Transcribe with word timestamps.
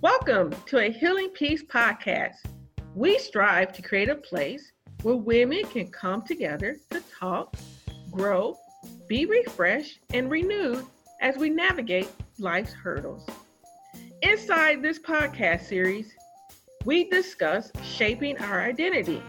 Welcome 0.00 0.54
to 0.66 0.78
a 0.78 0.92
Healing 0.92 1.30
Peace 1.30 1.64
podcast. 1.64 2.36
We 2.94 3.18
strive 3.18 3.72
to 3.72 3.82
create 3.82 4.08
a 4.08 4.14
place 4.14 4.70
where 5.02 5.16
women 5.16 5.64
can 5.64 5.88
come 5.88 6.22
together 6.22 6.76
to 6.90 7.02
talk, 7.18 7.56
grow, 8.10 8.56
be 9.08 9.26
refreshed, 9.26 9.98
and 10.14 10.30
renewed 10.30 10.84
as 11.20 11.36
we 11.36 11.50
navigate 11.50 12.08
life's 12.38 12.72
hurdles. 12.72 13.26
Inside 14.22 14.82
this 14.82 14.98
podcast 14.98 15.66
series, 15.66 16.12
we 16.84 17.10
discuss 17.10 17.72
shaping 17.82 18.38
our 18.38 18.60
identity, 18.60 19.22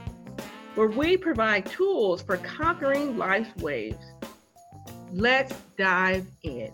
where 0.75 0.89
we 0.89 1.17
provide 1.17 1.65
tools 1.65 2.21
for 2.21 2.37
conquering 2.37 3.17
life's 3.17 3.55
waves. 3.57 4.05
Let's 5.11 5.55
dive 5.77 6.27
in. 6.43 6.71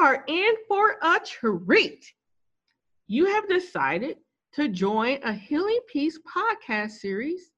Are 0.00 0.24
in 0.26 0.54
for 0.66 0.96
a 1.02 1.20
treat. 1.20 2.10
You 3.06 3.26
have 3.26 3.46
decided 3.50 4.16
to 4.54 4.68
join 4.68 5.18
a 5.22 5.34
Healing 5.34 5.80
Peace 5.92 6.18
podcast 6.20 6.92
series, 6.92 7.50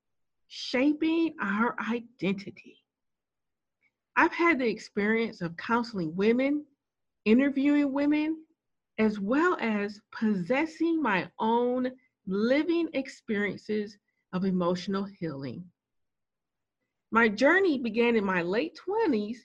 Shaping 0.48 1.36
Our 1.41 1.77
Identity. 1.88 2.78
I've 4.16 4.33
had 4.33 4.59
the 4.59 4.69
experience 4.69 5.41
of 5.41 5.56
counseling 5.56 6.16
women, 6.16 6.66
interviewing 7.24 7.92
women, 7.92 8.45
as 8.98 9.20
well 9.20 9.56
as 9.61 10.00
possessing 10.11 11.00
my 11.00 11.30
own 11.38 11.92
living 12.27 12.88
experiences 12.95 13.97
of 14.33 14.45
emotional 14.45 15.05
healing. 15.05 15.64
My 17.12 17.28
journey 17.28 17.78
began 17.78 18.16
in 18.16 18.24
my 18.24 18.42
late 18.42 18.77
20s 18.88 19.36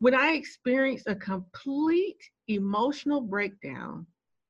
when 0.00 0.14
I 0.14 0.32
experienced 0.32 1.06
a 1.06 1.14
complete 1.14 2.22
emotional 2.48 3.20
breakdown 3.20 4.06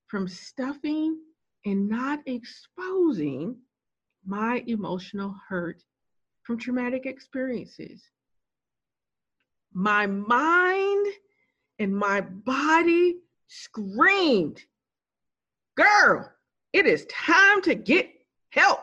from 0.06 0.28
stuffing 0.28 1.18
and 1.66 1.88
not 1.88 2.20
exposing 2.26 3.56
my 4.24 4.62
emotional 4.68 5.34
hurt 5.48 5.82
from 6.44 6.56
traumatic 6.56 7.04
experiences. 7.04 8.02
My 9.72 10.06
mind 10.06 11.06
and 11.80 11.96
my 11.96 12.20
body 12.20 13.18
screamed, 13.48 14.60
Girl, 15.76 16.30
it 16.72 16.86
is 16.86 17.06
time 17.06 17.60
to 17.62 17.74
get 17.74 18.08
help. 18.50 18.80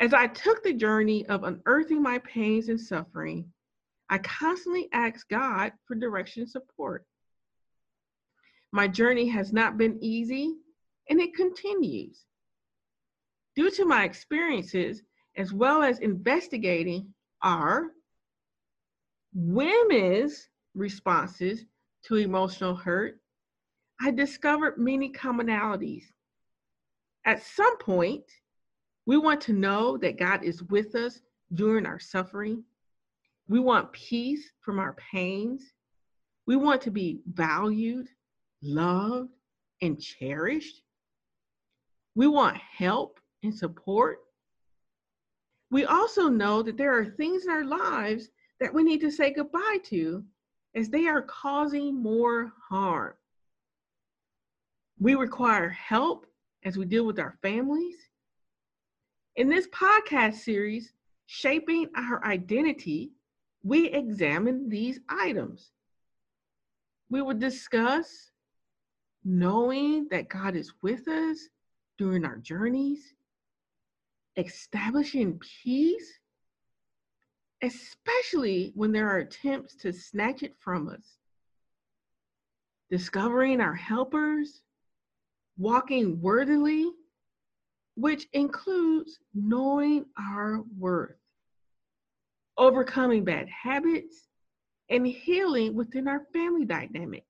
As 0.00 0.12
I 0.12 0.26
took 0.26 0.62
the 0.62 0.72
journey 0.72 1.26
of 1.26 1.44
unearthing 1.44 2.02
my 2.02 2.18
pains 2.18 2.68
and 2.68 2.80
suffering, 2.80 3.52
I 4.08 4.18
constantly 4.18 4.88
ask 4.92 5.28
God 5.28 5.72
for 5.86 5.94
direction 5.94 6.42
and 6.42 6.50
support. 6.50 7.04
My 8.72 8.88
journey 8.88 9.28
has 9.28 9.52
not 9.52 9.78
been 9.78 9.98
easy 10.02 10.56
and 11.08 11.20
it 11.20 11.34
continues. 11.34 12.24
Due 13.54 13.70
to 13.70 13.84
my 13.84 14.04
experiences, 14.04 15.02
as 15.36 15.52
well 15.52 15.82
as 15.82 15.98
investigating 16.00 17.12
our 17.42 17.90
women's 19.34 20.48
responses 20.74 21.64
to 22.04 22.16
emotional 22.16 22.74
hurt, 22.74 23.18
I 24.00 24.10
discovered 24.10 24.78
many 24.78 25.10
commonalities. 25.10 26.04
At 27.24 27.42
some 27.42 27.78
point, 27.78 28.24
we 29.06 29.16
want 29.16 29.40
to 29.42 29.52
know 29.52 29.96
that 29.98 30.18
God 30.18 30.44
is 30.44 30.62
with 30.64 30.94
us 30.94 31.20
during 31.54 31.86
our 31.86 31.98
suffering 31.98 32.62
we 33.48 33.60
want 33.60 33.92
peace 33.92 34.50
from 34.60 34.78
our 34.78 34.94
pains. 34.94 35.62
We 36.46 36.56
want 36.56 36.80
to 36.82 36.90
be 36.90 37.20
valued, 37.32 38.08
loved, 38.62 39.30
and 39.82 40.00
cherished. 40.00 40.82
We 42.14 42.26
want 42.26 42.56
help 42.56 43.20
and 43.42 43.54
support. 43.54 44.18
We 45.70 45.84
also 45.84 46.28
know 46.28 46.62
that 46.62 46.76
there 46.76 46.96
are 46.96 47.04
things 47.04 47.44
in 47.44 47.50
our 47.50 47.64
lives 47.64 48.28
that 48.60 48.72
we 48.72 48.82
need 48.82 49.00
to 49.02 49.10
say 49.10 49.32
goodbye 49.32 49.78
to 49.84 50.24
as 50.74 50.88
they 50.88 51.06
are 51.06 51.22
causing 51.22 51.94
more 52.00 52.52
harm. 52.68 53.14
We 54.98 55.14
require 55.14 55.68
help 55.68 56.26
as 56.64 56.76
we 56.76 56.84
deal 56.84 57.04
with 57.04 57.18
our 57.18 57.36
families. 57.42 57.96
In 59.36 59.48
this 59.48 59.68
podcast 59.68 60.36
series, 60.36 60.92
Shaping 61.26 61.90
Our 61.96 62.24
Identity, 62.24 63.12
we 63.62 63.88
examine 63.90 64.68
these 64.68 65.00
items. 65.08 65.70
We 67.10 67.22
will 67.22 67.34
discuss 67.34 68.30
knowing 69.24 70.08
that 70.10 70.28
God 70.28 70.54
is 70.54 70.72
with 70.82 71.08
us 71.08 71.48
during 71.98 72.24
our 72.24 72.36
journeys, 72.36 73.14
establishing 74.36 75.40
peace, 75.62 76.20
especially 77.62 78.72
when 78.74 78.92
there 78.92 79.08
are 79.08 79.18
attempts 79.18 79.74
to 79.76 79.92
snatch 79.92 80.42
it 80.42 80.54
from 80.60 80.88
us, 80.88 81.18
discovering 82.90 83.60
our 83.60 83.74
helpers, 83.74 84.62
walking 85.58 86.20
worthily, 86.20 86.90
which 87.94 88.28
includes 88.32 89.18
knowing 89.34 90.04
our 90.18 90.62
worth 90.78 91.16
overcoming 92.58 93.24
bad 93.24 93.48
habits, 93.48 94.28
and 94.88 95.06
healing 95.06 95.74
within 95.74 96.08
our 96.08 96.26
family 96.32 96.64
dynamics. 96.64 97.26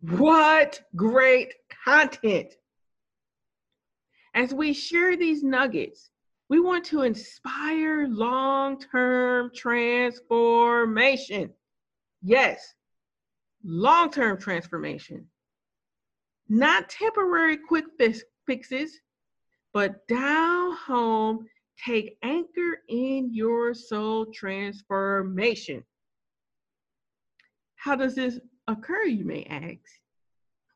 What 0.00 0.82
great 0.96 1.54
content! 1.84 2.54
As 4.34 4.52
we 4.52 4.72
share 4.72 5.16
these 5.16 5.42
nuggets, 5.44 6.10
we 6.48 6.60
want 6.60 6.84
to 6.86 7.02
inspire 7.02 8.06
long 8.08 8.80
term 8.80 9.50
transformation. 9.54 11.52
Yes, 12.22 12.74
long 13.64 14.10
term 14.10 14.38
transformation. 14.38 15.26
Not 16.48 16.90
temporary 16.90 17.56
quick 17.56 17.86
fixes, 18.46 19.00
but 19.72 20.06
down 20.06 20.76
home 20.76 21.46
take 21.82 22.18
anchor 22.22 22.78
in 22.88 23.32
your 23.32 23.74
soul 23.74 24.26
transformation. 24.26 25.84
How 27.76 27.96
does 27.96 28.14
this 28.14 28.38
occur, 28.66 29.04
you 29.04 29.24
may 29.24 29.44
ask? 29.44 29.80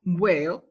Well, 0.04 0.64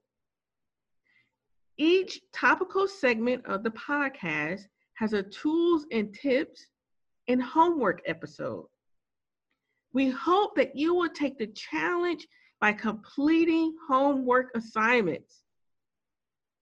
each 1.78 2.22
topical 2.34 2.88
segment 2.88 3.46
of 3.46 3.64
the 3.64 3.72
podcast 3.72 4.62
has 4.96 5.14
a 5.14 5.24
tools 5.24 5.86
and 5.92 6.14
tips 6.14 6.66
and 7.28 7.42
homework 7.42 8.02
episode. 8.06 8.66
We 9.94 10.10
hope 10.10 10.56
that 10.56 10.76
you 10.76 10.94
will 10.94 11.10
take 11.10 11.38
the 11.38 11.48
challenge 11.48 12.28
by 12.60 12.74
completing 12.74 13.76
homework 13.88 14.52
assignments. 14.56 15.44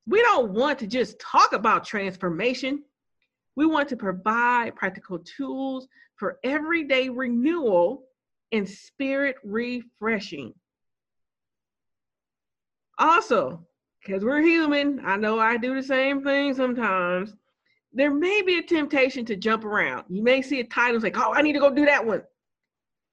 We 0.07 0.21
don't 0.21 0.51
want 0.51 0.79
to 0.79 0.87
just 0.87 1.19
talk 1.19 1.53
about 1.53 1.85
transformation. 1.85 2.83
We 3.55 3.65
want 3.65 3.89
to 3.89 3.97
provide 3.97 4.75
practical 4.75 5.19
tools 5.19 5.87
for 6.17 6.39
everyday 6.43 7.09
renewal 7.09 8.03
and 8.51 8.67
spirit 8.67 9.35
refreshing. 9.43 10.53
Also, 12.97 13.65
because 14.05 14.23
we're 14.23 14.41
human, 14.41 15.01
I 15.05 15.15
know 15.15 15.39
I 15.39 15.57
do 15.57 15.75
the 15.75 15.83
same 15.83 16.23
thing 16.23 16.53
sometimes. 16.53 17.33
There 17.91 18.13
may 18.13 18.41
be 18.41 18.59
a 18.59 18.63
temptation 18.63 19.25
to 19.25 19.35
jump 19.35 19.63
around. 19.63 20.05
You 20.09 20.21
may 20.21 20.41
see 20.41 20.59
a 20.59 20.65
title 20.65 21.01
like, 21.01 21.17
oh, 21.17 21.33
I 21.33 21.41
need 21.41 21.53
to 21.53 21.59
go 21.59 21.73
do 21.73 21.85
that 21.85 22.05
one. 22.05 22.23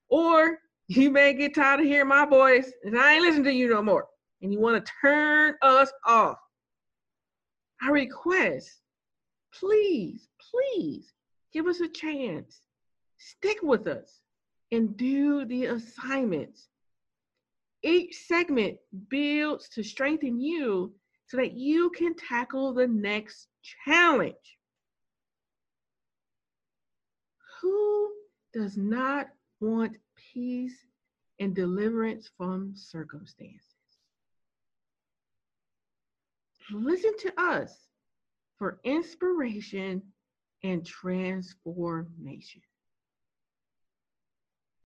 Or 0.08 0.58
you 0.88 1.10
may 1.10 1.34
get 1.34 1.54
tired 1.54 1.80
of 1.80 1.86
hearing 1.86 2.08
my 2.08 2.26
voice 2.26 2.72
and 2.84 2.98
I 2.98 3.14
ain't 3.14 3.22
listening 3.22 3.44
to 3.44 3.52
you 3.52 3.68
no 3.68 3.82
more. 3.82 4.06
And 4.42 4.52
you 4.52 4.60
want 4.60 4.84
to 4.84 4.92
turn 5.00 5.54
us 5.62 5.92
off. 6.04 6.36
I 7.80 7.90
request, 7.90 8.80
please, 9.58 10.28
please 10.50 11.12
give 11.52 11.66
us 11.66 11.80
a 11.80 11.88
chance. 11.88 12.60
Stick 13.18 13.58
with 13.62 13.86
us 13.86 14.20
and 14.70 14.96
do 14.96 15.44
the 15.44 15.66
assignments. 15.66 16.68
Each 17.82 18.16
segment 18.26 18.78
builds 19.08 19.68
to 19.70 19.82
strengthen 19.82 20.40
you 20.40 20.94
so 21.26 21.36
that 21.36 21.52
you 21.52 21.90
can 21.90 22.14
tackle 22.14 22.72
the 22.72 22.86
next 22.86 23.48
challenge. 23.84 24.34
Who 27.60 28.12
does 28.52 28.76
not 28.76 29.28
want 29.60 29.96
peace 30.32 30.76
and 31.38 31.54
deliverance 31.54 32.30
from 32.36 32.72
circumstances? 32.74 33.66
Listen 36.72 37.16
to 37.18 37.40
us 37.40 37.76
for 38.62 38.78
inspiration 38.84 40.00
and 40.62 40.86
transformation. 40.86 42.62